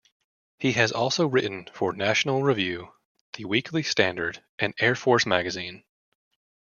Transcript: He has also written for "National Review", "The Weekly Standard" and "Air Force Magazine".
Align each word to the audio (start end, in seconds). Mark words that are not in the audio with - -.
He 0.57 0.71
has 0.71 0.91
also 0.91 1.27
written 1.27 1.69
for 1.73 1.93
"National 1.93 2.41
Review", 2.41 2.91
"The 3.33 3.45
Weekly 3.45 3.83
Standard" 3.83 4.43
and 4.57 4.73
"Air 4.79 4.95
Force 4.95 5.27
Magazine". 5.27 5.83